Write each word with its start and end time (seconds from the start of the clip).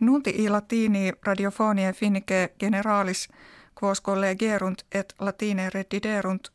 Nunti 0.00 0.30
i 0.30 0.48
latini 0.48 1.12
radiofonie 1.22 1.92
finnike 1.92 2.54
generalis 2.60 3.28
quos 3.82 4.02
collegerunt 4.02 4.78
et 4.92 5.14
latine 5.20 5.70
rediderunt 5.70 6.48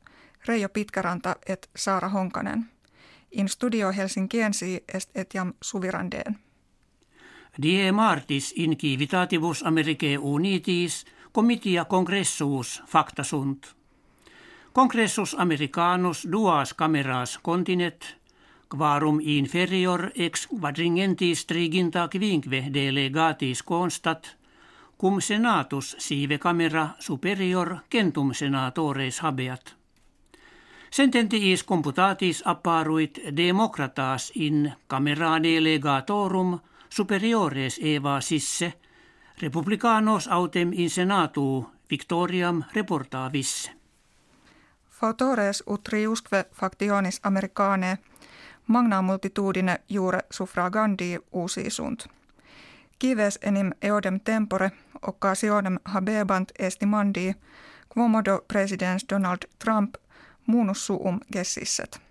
Reijo 0.48 0.69
Pitkäranta 0.69 1.35
et 1.48 1.70
Saara 1.75 2.10
Honkanen. 2.10 2.66
In 3.32 3.50
studio 3.50 3.92
Helsinkiensi 3.92 4.83
est 4.94 5.17
etiam 5.17 5.54
suvirandeen. 5.62 6.40
Die 7.62 7.92
martis 7.92 8.54
in 8.55 8.77
civitatibus 8.77 9.63
Americae 9.65 10.17
unitis 10.17 11.05
comitia 11.33 11.85
congressus 11.85 12.83
facta 12.87 13.23
sunt. 13.23 13.75
Congressus 14.73 15.35
Americanus 15.39 16.27
duas 16.31 16.73
cameras 16.73 17.39
continet, 17.43 18.18
quarum 18.70 19.20
inferior 19.21 20.11
ex 20.15 20.47
quadringentis 20.47 21.45
triginta 21.45 22.07
quinque 22.07 22.70
delegatis 22.73 23.63
constat, 23.63 24.38
cum 24.98 25.21
senatus 25.21 25.95
sive 25.99 26.38
camera 26.38 26.89
superior 26.99 27.77
centum 27.91 28.34
senatores 28.34 29.20
habeat. 29.20 29.75
Sententiis 30.91 31.63
computatis 31.63 32.41
apparuit 32.45 33.20
democratas 33.38 34.31
in 34.35 34.72
camera 34.88 35.44
delegatorum 35.44 36.59
superiores 36.89 37.80
eva 37.81 38.22
sisse, 38.22 38.73
republicanos 39.41 40.27
autem 40.27 40.73
in 40.73 40.89
senatu 40.89 41.70
victoriam 41.89 42.63
reportavisse. 42.73 43.72
Fautores 44.89 45.63
utriusque 45.67 46.45
factionis 46.53 47.20
americanae 47.23 47.97
magna 48.70 49.02
multitudine 49.02 49.80
jure 49.90 50.20
suffragandi 50.30 51.20
usi 51.32 51.70
sunt. 51.70 52.08
Kives 53.00 53.40
enim 53.42 53.72
eodem 53.82 54.20
tempore 54.20 54.72
occasionem 55.08 55.80
habebant 55.86 56.50
estimandi 56.59 57.36
quomodo 57.94 58.45
presidens 58.48 59.06
Donald 59.09 59.50
Trump 59.64 59.95
munus 60.48 60.86
suum 60.86 61.20
gessisset. 61.34 62.02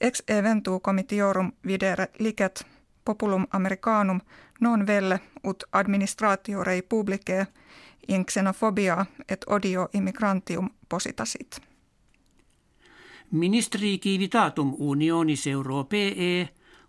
Ex 0.00 0.22
eventu 0.28 0.80
comitiorum 0.80 1.52
videre 1.66 2.08
licet 2.18 2.66
populum 3.04 3.46
americanum 3.52 4.20
non 4.60 4.86
velle 4.86 5.20
ut 5.44 5.64
administratio 5.72 6.64
rei 6.64 6.82
publicae 6.82 7.46
in 8.08 8.26
xenofobia 8.26 9.06
et 9.28 9.44
odio 9.46 9.88
immigrantium 9.92 10.70
positasit. 10.88 11.65
Ministri 13.36 13.98
civitatum 13.98 14.74
unionis 14.78 15.46
Europee 15.46 16.48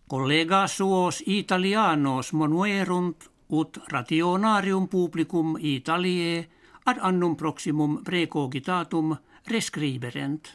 collega 0.10 0.68
suos 0.68 1.24
italianos 1.26 2.34
monuerunt 2.34 3.30
ut 3.50 3.78
rationarium 3.92 4.88
publicum 4.88 5.58
Italiae 5.60 6.48
ad 6.86 6.98
annum 7.02 7.36
proximum 7.36 8.04
precogitatum 8.04 9.16
rescriberent. 9.48 10.48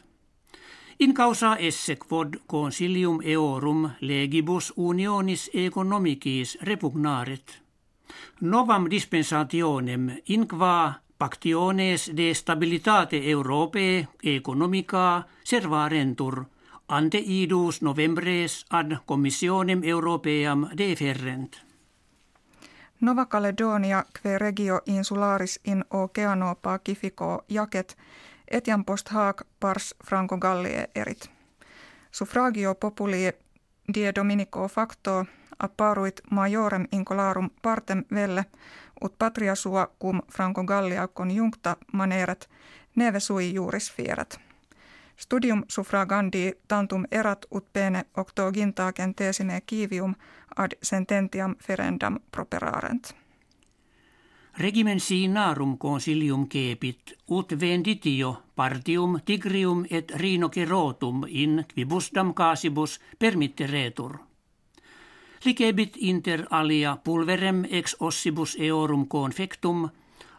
In 0.99 1.13
causa 1.13 1.55
esse 1.59 1.95
quod 1.95 2.35
consilium 2.47 3.21
eorum 3.21 3.89
legibus 4.01 4.73
unionis 4.77 5.49
economicis 5.53 6.57
repugnaret. 6.61 7.61
Novam 8.41 8.89
dispensationem 8.89 10.09
in 10.27 10.47
qua 10.47 11.02
pactiones 11.23 12.11
de 12.17 12.33
stabilitate 12.33 13.29
Europae 13.29 14.07
economica 14.23 15.23
servarentur 15.43 16.45
ante 16.87 17.17
idus 17.25 17.81
novembres 17.81 18.65
ad 18.69 18.91
commissionem 19.05 19.83
europeam 19.83 20.67
deferrent. 20.77 21.55
Nova 22.99 23.25
Caledonia 23.25 24.05
que 24.21 24.39
regio 24.39 24.81
insularis 24.85 25.59
in 25.63 25.85
oceano 25.89 26.55
Pacifico 26.61 27.45
jacet 27.49 27.95
etiam 28.51 28.83
post 28.83 29.09
hac 29.11 29.47
pars 29.59 29.95
Franco 30.05 30.37
Gallie 30.37 30.89
erit. 30.95 31.29
Suffragio 32.11 32.75
populi 32.75 33.31
die 33.95 34.11
dominico 34.15 34.67
facto 34.67 35.25
apparuit 35.59 36.21
majorem 36.31 36.87
incolarum 36.91 37.49
partem 37.61 38.05
velle 38.13 38.45
ut 39.03 39.17
patria 39.17 39.55
sua 39.55 39.87
cum 39.99 40.21
Franco 40.31 40.63
Gallia 40.63 41.07
conjuncta 41.07 41.77
maneret 41.93 42.49
neve 42.95 43.19
sui 43.19 43.53
juris 43.53 43.91
fierat. 43.91 44.39
Studium 45.17 45.63
suffragandi 45.67 46.53
tantum 46.67 47.05
erat 47.11 47.45
ut 47.51 47.73
pene 47.73 48.05
octogintagen 48.17 49.15
tesine 49.15 49.61
kivium 49.65 50.15
ad 50.55 50.71
sententiam 50.81 51.55
ferendam 51.59 52.19
properarent. 52.31 53.15
Regimen 54.57 54.99
sinarum 54.99 55.77
consilium 55.77 56.47
cepit 56.47 57.13
ut 57.29 57.59
venditio 57.59 58.43
partium 58.55 59.19
tigrium 59.25 59.85
et 59.89 60.11
rhinocerotum 60.11 61.23
in 61.27 61.65
quibusdam 61.73 62.33
casibus 62.33 62.99
permitteretur. 63.19 64.17
Licebit 65.45 65.97
inter 65.99 66.45
alia 66.49 66.97
pulverem 67.03 67.65
ex 67.69 67.95
ossibus 67.99 68.55
eorum 68.59 69.07
confectum 69.07 69.89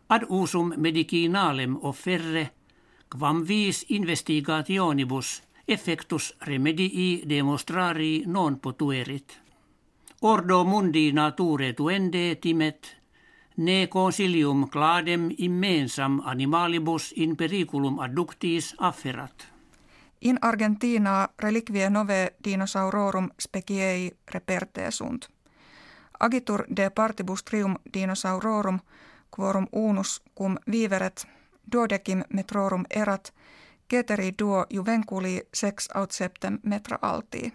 ad 0.08 0.22
usum 0.28 0.72
medicinalem 0.76 1.76
offerre 1.82 2.44
quam 3.12 3.44
vis 3.48 3.84
investigationibus 3.88 5.42
effectus 5.68 6.34
remedii 6.46 7.22
demonstrari 7.28 8.22
non 8.26 8.58
potuerit. 8.60 9.40
Ordo 10.22 10.64
mundi 10.64 11.12
nature 11.12 11.72
tuende 11.72 12.36
timet 12.40 12.96
ne 13.56 13.86
consilium 13.86 14.68
cladem 14.68 15.30
immensam 15.38 16.20
animalibus 16.24 17.12
in 17.16 17.36
periculum 17.36 17.98
adductis 17.98 18.74
afferat. 18.78 19.53
In 20.24 20.38
Argentina 20.42 21.28
reliquie 21.38 21.90
nove 21.90 22.34
dinosaurorum 22.44 23.30
speciei 23.40 24.12
reperte 24.34 24.90
sunt. 24.90 25.28
Agitur 26.20 26.64
de 26.76 26.90
partibus 26.90 27.44
trium 27.44 27.76
dinosaurorum 27.94 28.80
quorum 29.36 29.66
unus 29.72 30.22
cum 30.38 30.56
viveret 30.70 31.26
duodecim 31.72 32.22
metrorum 32.32 32.84
erat 32.90 33.32
keteri 33.88 34.34
duo 34.38 34.66
juvenculi 34.70 35.48
sex 35.54 35.88
aut 35.94 36.10
septem 36.10 36.58
metra 36.62 36.98
altii. 37.02 37.52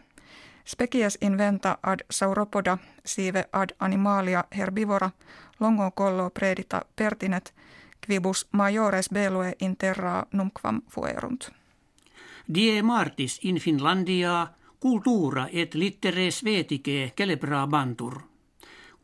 Species 0.66 1.18
inventa 1.22 1.78
ad 1.84 2.00
sauropoda 2.12 2.78
sive 3.06 3.46
ad 3.52 3.70
animalia 3.80 4.44
herbivora 4.58 5.10
longo 5.60 5.92
collo 5.92 6.30
predita 6.30 6.82
pertinet 6.96 7.54
quibus 8.08 8.48
majores 8.52 9.10
belue 9.10 9.56
in 9.60 9.78
terra 9.78 10.26
numquam 10.32 10.82
fuerunt. 10.90 11.59
Die 12.54 12.82
martis 12.82 13.40
in 13.44 13.60
Finlandia 13.62 14.48
cultura 14.82 15.48
et 15.54 15.76
littere 15.76 16.32
svetike 16.32 17.14
bantur. 17.70 18.22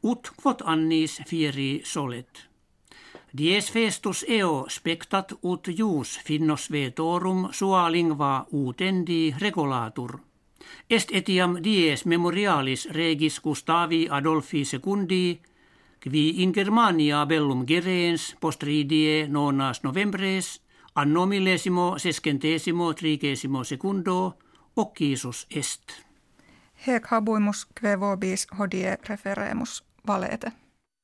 Ut 0.03 0.31
quod 0.41 0.63
annis 0.65 1.21
fieri 1.27 1.81
solet. 1.83 2.49
Dies 3.37 3.69
festus 3.69 4.25
eo 4.27 4.65
spectat 4.67 5.33
ut 5.43 5.67
jus 5.67 6.19
finnos 6.25 6.71
vetorum 6.71 7.49
sua 7.51 7.91
lingua 7.91 8.47
utendi 8.51 9.35
regulatur. 9.37 10.19
Est 10.89 11.11
etiam 11.11 11.57
dies 11.63 12.05
memorialis 12.05 12.87
regis 12.91 13.39
Gustavi 13.41 14.07
Adolfi 14.09 14.65
secundi, 14.65 15.39
qui 15.99 16.41
in 16.41 16.51
Germania 16.53 17.25
bellum 17.25 17.65
gereens 17.67 18.35
postridie 18.39 19.27
nonas 19.27 19.83
novembres, 19.83 20.64
anno 20.95 21.25
millesimo 21.25 21.97
sescentesimo 21.97 22.93
trigesimo 22.93 23.63
secundo, 23.63 24.37
occisus 24.75 25.47
est. 25.49 25.91
Hec 26.87 27.07
habuimus 27.11 27.67
que 27.81 27.99
vobis 27.99 28.47
hodie 28.59 28.97
referemus 29.09 29.83
valete. 30.07 30.51